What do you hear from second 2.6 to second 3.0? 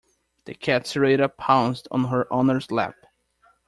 lap.